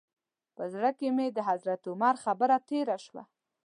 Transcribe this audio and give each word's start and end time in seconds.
په 0.55 0.63
زړه 0.73 0.89
کې 0.97 1.07
مې 1.15 1.27
د 1.31 1.39
حضرت 1.49 1.81
عمر 1.91 2.15
خبره 2.25 2.55
تېره 2.69 2.97
شوه. 3.05 3.23